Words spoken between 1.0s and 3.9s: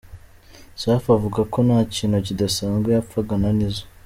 avuga ko nta kintu kidasanzwe yapfaga na Nizzo.